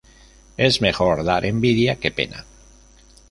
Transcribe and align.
Es 0.57 0.81
mejor 0.81 1.23
dar 1.23 1.45
envidia 1.45 1.97
que 1.99 2.09
pena 2.09 2.43